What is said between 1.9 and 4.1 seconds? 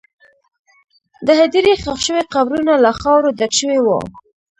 شوي قبرونه له خاورو ډک شوي وو.